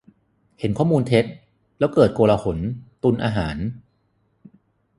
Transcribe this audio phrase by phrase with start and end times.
[0.59, 1.25] -เห็นข้อมูลเท็จ
[1.79, 2.57] แล้วเกิดโกลาหล-
[3.03, 3.57] ตุนอาหาร